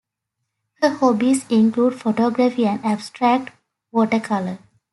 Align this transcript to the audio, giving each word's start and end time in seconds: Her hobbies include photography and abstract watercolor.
Her 0.81 0.95
hobbies 0.95 1.45
include 1.51 1.93
photography 1.93 2.65
and 2.65 2.83
abstract 2.83 3.53
watercolor. 3.91 4.57